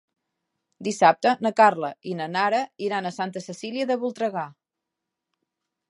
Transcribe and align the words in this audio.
Dissabte 0.87 1.33
na 1.47 1.51
Carla 1.59 1.91
i 2.13 2.15
na 2.21 2.29
Nara 2.37 2.63
iran 2.87 3.09
a 3.11 3.15
Santa 3.19 3.45
Cecília 3.49 3.89
de 3.93 4.01
Voltregà. 4.07 4.49